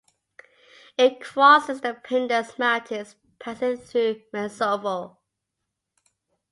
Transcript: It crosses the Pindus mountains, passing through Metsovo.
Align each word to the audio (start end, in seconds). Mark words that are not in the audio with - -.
It 0.97 1.21
crosses 1.21 1.81
the 1.81 1.93
Pindus 1.93 2.57
mountains, 2.57 3.15
passing 3.39 3.77
through 3.77 4.23
Metsovo. 4.33 5.17